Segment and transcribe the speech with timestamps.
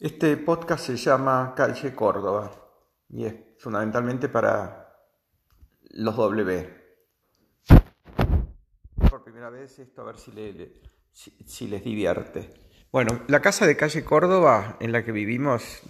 [0.00, 2.50] Este podcast se llama Calle Córdoba
[3.10, 4.96] y es fundamentalmente para
[5.90, 6.70] los W.
[9.10, 12.48] Por primera vez esto a ver si, les divierte.
[12.90, 15.82] Bueno, la casa de Calle Córdoba en la que vivimos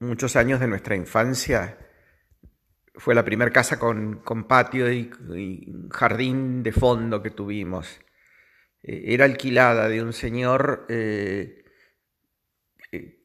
[0.00, 1.78] muchos años de nuestra infancia
[2.96, 5.08] fue la primera casa con, patio y,
[5.92, 8.00] jardín de fondo que tuvimos.
[8.82, 10.86] Eh, era alquilada de un señor...
[10.88, 11.59] Eh,
[12.92, 13.22] eh,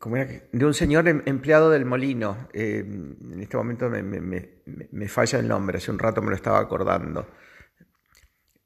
[0.51, 2.47] de un señor em, empleado del molino.
[2.54, 7.28] Eh, en este momento me, falla el nombre, hace un rato me lo estaba acordando.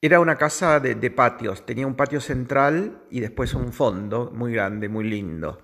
[0.02, 4.88] Era una casa de, patios, tenía un patio central y después un fondo muy grande,
[4.88, 5.62] muy lindo.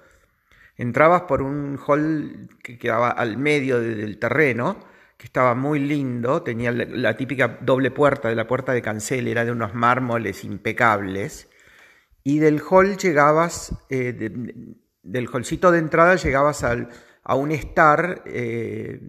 [0.77, 4.77] Entrabas por un hall que quedaba al medio del terreno,
[5.17, 9.45] que estaba muy lindo, tenía la, típica doble puerta de la puerta de cancel, era
[9.45, 11.49] de unos mármoles impecables,
[12.23, 14.31] y del hall llegabas, eh,
[15.05, 18.99] del holcito de entrada llegabas a un estar eh,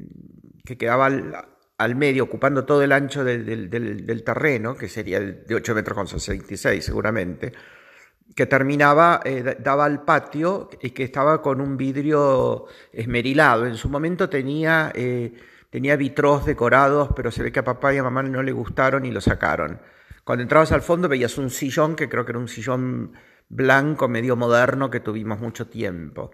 [0.65, 5.97] que quedaba al, medio, ocupando todo el ancho del, terreno, que sería de 8 metros
[5.97, 7.53] con 66 seguramente,
[8.35, 13.67] que terminaba, eh, daba al patio y que estaba con un vidrio esmerilado.
[13.67, 15.33] En su momento tenía, eh,
[15.71, 19.07] tenía vitros decorados, pero se ve que a papá y a mamá no le gustaron
[19.07, 19.81] y lo sacaron.
[20.25, 23.13] Cuando entrabas al fondo veías un sillón, que creo que era un sillón
[23.49, 26.31] blanco medio moderno que tuvimos mucho tiempo.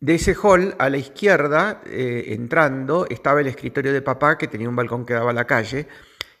[0.00, 4.68] De ese hall, a la izquierda, eh, entrando, estaba el escritorio de papá, que tenía
[4.68, 5.88] un balcón que daba a la calle.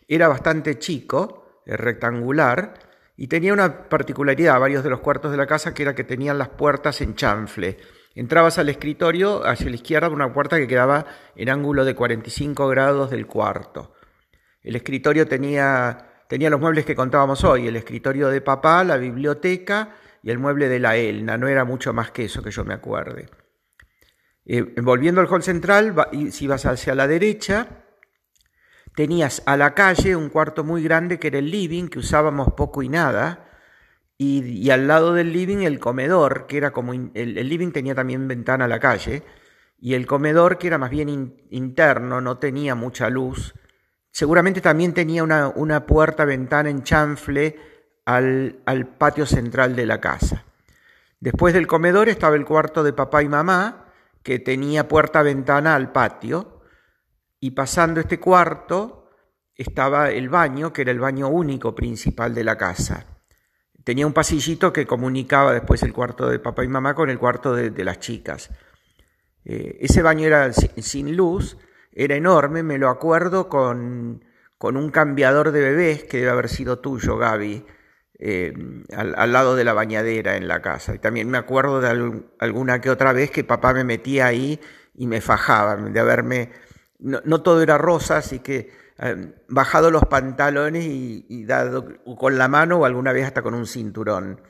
[0.06, 2.74] Era bastante chico, eh, rectangular,
[3.16, 6.38] y tenía una particularidad, varios de los cuartos de la casa, que era que tenían
[6.38, 7.78] las puertas en chanfle.
[8.14, 13.10] Entrabas al escritorio, hacia la izquierda, una puerta que quedaba en ángulo de 45 grados
[13.10, 13.94] del cuarto.
[14.62, 19.94] El escritorio tenía tenía los muebles que contábamos hoy, el escritorio de papá, la biblioteca
[20.22, 22.74] y el mueble de la Elna, no era mucho más que eso que yo me
[22.74, 23.28] acuerde.
[24.44, 25.94] Eh, volviendo al hall central,
[26.30, 27.84] si ibas hacia la derecha,
[28.94, 32.82] tenías a la calle un cuarto muy grande que era el living, que usábamos poco
[32.82, 33.46] y nada,
[34.18, 38.64] y, al lado del living el comedor, que era como, el, living tenía también ventana
[38.64, 39.22] a la calle,
[39.78, 43.54] y el comedor, que era más bien interno, no tenía mucha luz,
[44.16, 47.54] Seguramente también tenía una, puerta-ventana en chanfle
[48.06, 50.42] al, al patio central de la casa.
[51.20, 56.62] Después del comedor estaba el cuarto de papá y mamá, que tenía puerta-ventana al patio,
[57.40, 59.10] y pasando este cuarto
[59.54, 63.04] estaba el baño, que era el baño único principal de la casa.
[63.84, 67.54] Tenía un pasillito que comunicaba después el cuarto de papá y mamá con el cuarto
[67.54, 68.48] de, las chicas.
[69.44, 71.58] Eh, ese baño era sin luz
[71.96, 74.22] era enorme, me lo acuerdo con,
[74.58, 77.64] con un cambiador de bebés que debe haber sido tuyo, Gaby,
[78.18, 78.52] eh,
[78.94, 80.94] al, lado de la bañadera en la casa.
[80.94, 84.60] Y también me acuerdo de alguna que otra vez que papá me metía ahí
[84.94, 86.52] y me fajaba, de haberme...
[86.98, 91.86] No, todo era rosa, así que eh, bajado los pantalones y, dado
[92.18, 94.42] con la mano o alguna vez hasta con un cinturón.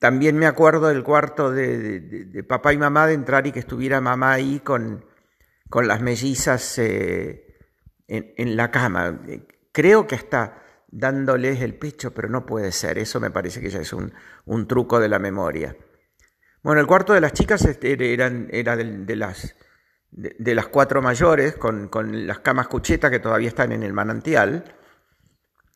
[0.00, 4.32] También me acuerdo del cuarto de papá y mamá de entrar y que estuviera mamá
[4.32, 5.04] ahí con,
[5.68, 7.56] con las mellizas eh,
[8.06, 9.20] en, la cama.
[9.72, 12.98] Creo que está dándoles el pecho, pero no puede ser.
[12.98, 14.12] Eso me parece que ya es un,
[14.66, 15.76] truco de la memoria.
[16.62, 19.54] Bueno, el cuarto de las chicas este, eran, era de, las,
[20.10, 21.90] de, las cuatro mayores, con,
[22.26, 24.76] las camas cuchetas que todavía están en el manantial.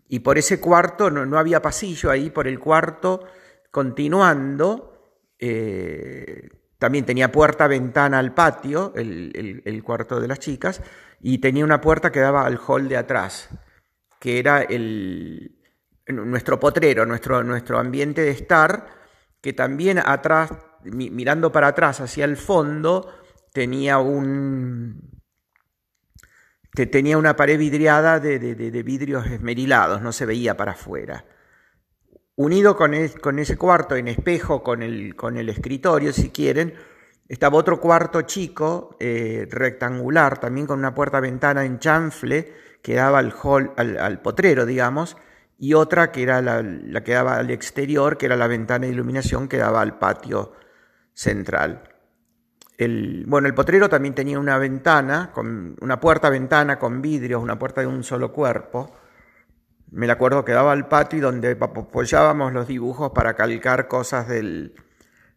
[0.09, 3.27] Y por ese cuarto no, había pasillo, ahí por el cuarto,
[3.71, 6.49] continuando, eh,
[6.83, 10.83] también tenía puerta, ventana al patio, el, cuarto de las chicas,
[11.21, 13.51] y tenía una puerta que daba al hall de atrás,
[14.19, 15.61] que era el,
[16.09, 18.89] nuestro potrero, nuestro, nuestro ambiente de estar,
[19.41, 23.15] que también atrás, mirando para atrás hacia el fondo,
[23.53, 25.23] tenía un,
[26.91, 31.27] tenía una pared vidriada de, de, vidrios esmerilados, no se veía para afuera.
[32.35, 36.75] Unido con, ese cuarto en espejo, con el, escritorio, si quieren,
[37.29, 42.53] estaba otro cuarto chico, eh, rectangular, también con una puerta-ventana en chanfle,
[42.83, 45.17] que daba al, hall, al, potrero, digamos,
[45.59, 49.47] y otra que era la, que daba al exterior, que era la ventana de iluminación
[49.47, 50.53] que daba al patio
[51.13, 51.83] central.
[52.79, 57.83] El, bueno, el potrero también tenía una ventana, con una puerta-ventana con vidrios, una puerta
[57.83, 58.91] de un solo cuerpo,
[59.93, 64.75] me acuerdo que daba al patio y donde apoyábamos los dibujos para calcar cosas del,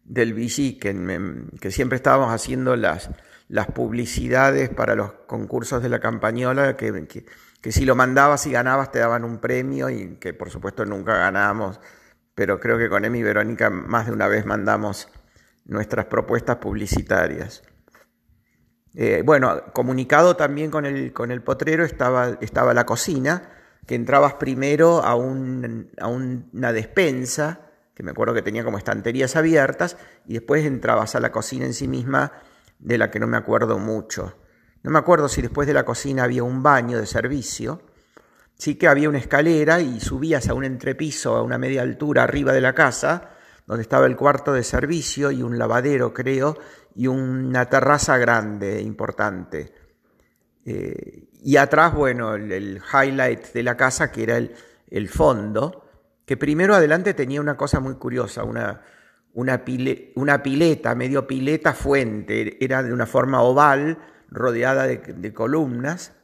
[0.04, 3.10] del que, que, siempre estábamos haciendo las,
[3.48, 7.06] las publicidades para los concursos de la campañola, que,
[7.60, 11.18] que, si lo mandabas y ganabas te daban un premio y que por supuesto nunca
[11.18, 11.78] ganamos,
[12.34, 15.08] pero creo que con Emi y Verónica más de una vez mandamos
[15.66, 17.62] nuestras propuestas publicitarias.
[18.94, 23.55] Eh, bueno, comunicado también con el, con el potrero estaba, estaba la cocina,
[23.86, 27.60] que entrabas primero a, una despensa,
[27.94, 29.96] que me acuerdo que tenía como estanterías abiertas,
[30.26, 32.32] y después entrabas a la cocina en sí misma,
[32.78, 34.36] de la que no me acuerdo mucho.
[34.82, 37.82] No me acuerdo si después de la cocina había un baño de servicio,
[38.56, 42.52] sí que había una escalera y subías a un entrepiso a una media altura arriba
[42.52, 43.30] de la casa,
[43.66, 46.56] donde estaba el cuarto de servicio y un lavadero, creo,
[46.94, 49.72] y una terraza grande, importante.
[50.64, 55.88] Eh, y atrás, bueno, el, highlight de la casa, que era el, fondo,
[56.24, 58.82] que primero adelante tenía una cosa muy curiosa, una,
[59.32, 59.62] una,
[60.16, 63.96] una pileta, medio pileta fuente, era de una forma oval,
[64.28, 66.14] rodeada de, columnas,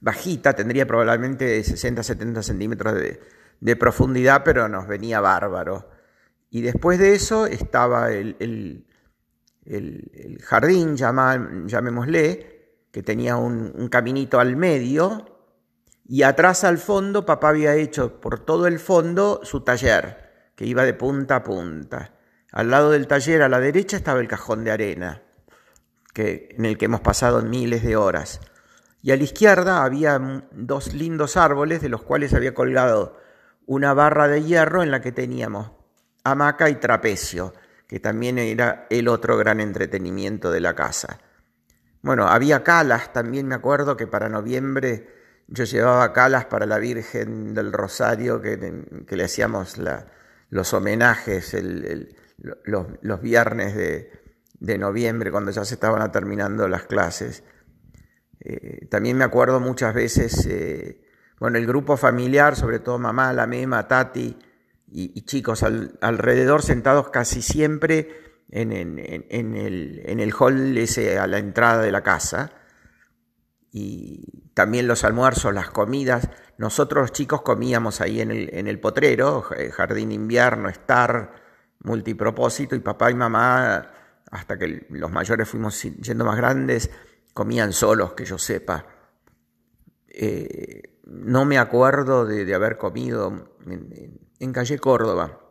[0.00, 3.20] bajita, tendría probablemente 60-70 centímetros de,
[3.58, 5.90] de, profundidad, pero nos venía bárbaro.
[6.50, 12.55] Y después de eso estaba el, el, jardín, llamémosle,
[12.96, 15.26] que tenía un, caminito al medio,
[16.06, 20.82] y atrás al fondo papá había hecho por todo el fondo su taller, que iba
[20.82, 22.14] de punta a punta.
[22.52, 25.24] Al lado del taller, a la derecha, estaba el cajón de arena,
[26.14, 28.40] que, en el que hemos pasado miles de horas.
[29.02, 33.18] Y a la izquierda había dos lindos árboles de los cuales había colgado
[33.66, 35.70] una barra de hierro en la que teníamos
[36.24, 37.52] hamaca y trapecio
[37.86, 41.20] que también era el otro gran entretenimiento de la casa.
[42.06, 45.08] Bueno, había calas, también me acuerdo que para noviembre
[45.48, 48.56] yo llevaba calas para la Virgen del Rosario, que,
[49.10, 49.74] le hacíamos
[50.48, 51.56] los homenajes
[52.38, 57.42] los, viernes de, noviembre, cuando ya se estaban terminando las clases.
[58.38, 61.02] Eh, también me acuerdo muchas veces, eh,
[61.40, 64.38] bueno, el grupo familiar, sobre todo mamá, la mema, Tati,
[64.92, 65.64] y, chicos
[66.00, 72.52] alrededor sentados casi siempre en, el, hall ese a la entrada de la casa.
[73.70, 76.28] Y también los almuerzos, las comidas.
[76.58, 81.34] Nosotros los chicos comíamos ahí en el, en el potrero, jardín invierno, estar,
[81.80, 83.90] multipropósito, y papá y mamá,
[84.30, 86.90] hasta que los mayores fuimos yendo más grandes,
[87.34, 88.86] comían solos, que yo sepa.
[90.08, 95.45] Eh, no me acuerdo de, haber comido en calle Córdoba.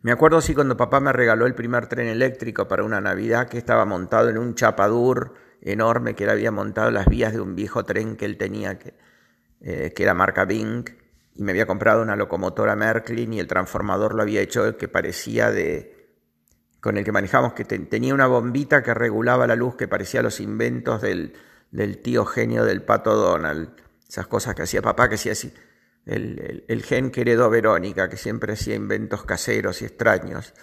[0.00, 3.58] Me acuerdo así cuando papá me regaló el primer tren eléctrico para una Navidad que
[3.58, 7.84] estaba montado en un chapadur enorme que él había montado las vías de un viejo
[7.84, 8.94] tren que él tenía que,
[9.60, 10.84] eh, que era marca Bing
[11.34, 15.50] y me había comprado una locomotora Merklin y el transformador lo había hecho que parecía
[15.50, 15.96] de
[16.80, 20.38] con el que manejamos que tenía una bombita que regulaba la luz que parecía los
[20.38, 21.34] inventos del,
[21.72, 23.70] del tío genio del pato Donald
[24.08, 25.52] esas cosas que hacía papá que hacía así
[26.08, 30.54] el, gen que heredó Verónica, que siempre hacía inventos caseros y extraños.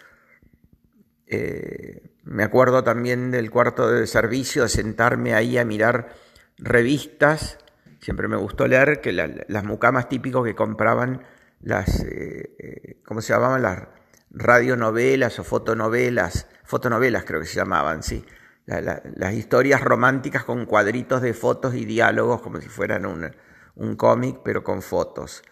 [1.28, 6.10] Eh, me acuerdo también del cuarto de servicio, de sentarme ahí a mirar
[6.58, 7.60] revistas.
[8.02, 11.24] Siempre me gustó leer que las mucamas típicos que compraban
[11.62, 13.62] las, eh, eh, ¿cómo se llamaban?
[13.62, 13.88] Las
[14.32, 18.26] radionovelas o fotonovelas, fotonovelas creo que se llamaban, sí.
[18.66, 23.32] las historias románticas con cuadritos de fotos y diálogos como si fueran un,
[23.76, 25.44] un cómic pero con fotos.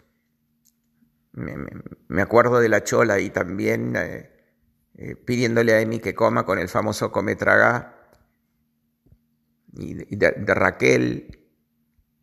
[1.33, 4.29] Me, acuerdo de la chola y también eh,
[4.95, 7.95] eh, pidiéndole a Emi que coma con el famoso come traga
[9.75, 11.39] y de, Raquel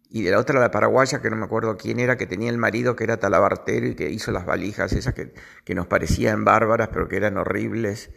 [0.08, 2.58] y de la otra la paraguaya que no me acuerdo quién era que tenía el
[2.58, 5.34] marido que era talabartero y que hizo las valijas esas que,
[5.64, 8.10] que nos parecían bárbaras pero que eran horribles.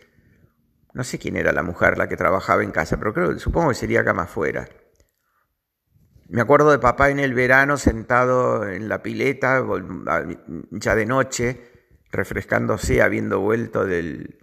[0.93, 3.75] No sé quién era la mujer la que trabajaba en casa, pero creo, supongo que
[3.75, 4.69] sería cama afuera.
[6.33, 9.63] Me acuerdo de papá en el verano sentado en la pileta,
[10.71, 11.61] ya de noche,
[12.11, 14.39] refrescándose, habiendo vuelto del,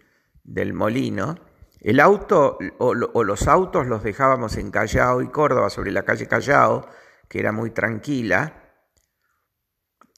[0.72, 1.34] molino.
[1.80, 6.86] El auto o, los autos los dejábamos en Callao y Córdoba, sobre la calle Callao,
[7.28, 8.72] que era muy tranquila.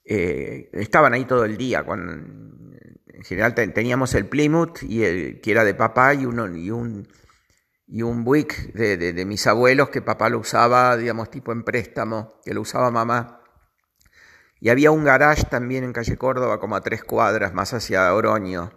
[0.05, 1.83] Eh, estaban ahí todo el día.
[1.87, 7.07] En general teníamos el Plymouth, y el, que era de papá, y, uno, y un
[7.93, 12.55] y un Buick de, mis abuelos que papá lo usaba, digamos, tipo en préstamo, que
[12.55, 13.43] lo usaba mamá.
[14.59, 18.71] Y había un garage también en calle Córdoba, como a tres cuadras más hacia Oroño,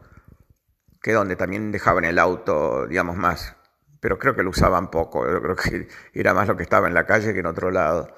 [1.01, 3.57] que donde también dejaban el auto, digamos, más.
[4.01, 7.07] Pero creo que lo usaban poco, creo que era más lo que estaba en la
[7.07, 8.15] calle que en otro lado.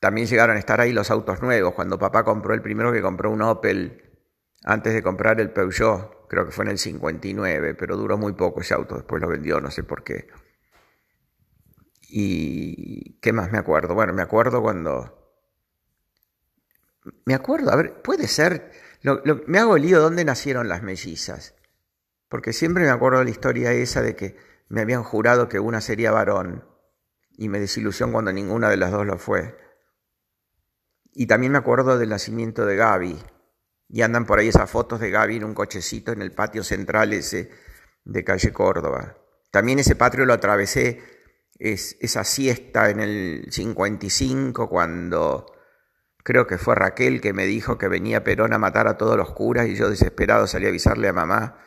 [0.00, 1.74] También llegaron a estar ahí los autos nuevos.
[1.74, 4.20] Cuando papá compró el primero que compró un Opel,
[4.62, 8.60] antes de comprar el Peugeot, creo que fue en el 59, pero duró muy poco
[8.60, 10.28] ese auto, después lo vendió, no sé por qué.
[12.08, 13.94] ¿Y qué más me acuerdo?
[13.94, 15.42] Bueno, me acuerdo cuando...
[17.24, 18.70] Me acuerdo, a ver, puede ser,
[19.48, 21.56] me hago el lío dónde nacieron las mellizas.
[22.28, 24.36] porque siempre me acuerdo la historia esa de que
[24.68, 26.64] me habían jurado que una sería varón
[27.32, 29.58] y me desilusión cuando ninguna de las dos lo fue.
[31.12, 33.18] Y también me acuerdo del nacimiento de Gaby.
[33.92, 37.12] Y andan por ahí esas fotos de Gaby en un cochecito en el patio central
[37.12, 37.50] ese
[38.04, 39.16] de calle Córdoba.
[39.50, 41.02] También ese patio lo atravesé
[41.58, 45.46] es, esa siesta en el 55 cuando
[46.22, 49.32] creo que fue Raquel que me dijo que venía Perón a matar a todos los
[49.32, 51.58] curas y yo desesperado salí a avisarle a mamá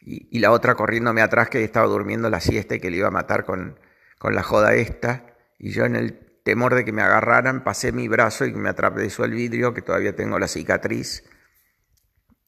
[0.00, 3.12] y, la otra corriéndome atrás que estaba durmiendo la siesta y que le iba a
[3.12, 3.78] matar con,
[4.18, 5.36] con la joda esta.
[5.58, 9.24] Y yo en el temor de que me agarraran pasé mi brazo y me atravesó
[9.24, 11.24] el vidrio, que todavía tengo la cicatriz.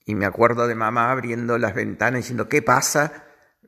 [0.05, 3.25] Y me acuerdo de mamá abriendo las ventanas diciendo, ¿qué pasa?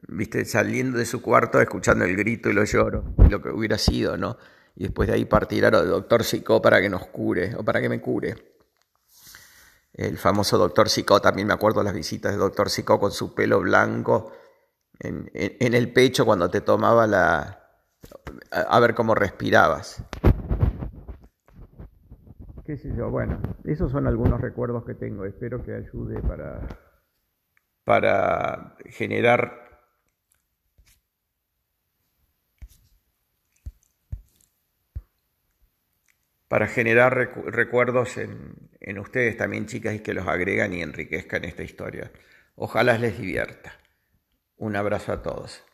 [0.08, 4.16] Viste, saliendo de su cuarto, escuchando el grito y lo lloro, lo que hubiera sido,
[4.16, 4.36] ¿no?
[4.74, 7.88] Y después de ahí partir al doctor Sicó para que nos cure, o para que
[7.88, 8.54] me cure
[9.94, 13.60] el famoso doctor Sicó, también me acuerdo las visitas de doctor Sicó con su pelo
[13.60, 14.32] blanco
[14.98, 17.63] en, el pecho cuando te tomaba la...
[18.50, 20.04] A, ver cómo respirabas.
[22.64, 26.60] Qué sé yo, bueno, esos son algunos recuerdos que tengo, espero que ayude para,
[27.84, 29.64] para generar
[36.54, 37.14] para generar
[37.46, 42.12] recuerdos en, ustedes también, chicas, y que los agregan y enriquezcan esta historia.
[42.54, 43.72] Ojalá les divierta.
[44.56, 45.64] Un abrazo a todos.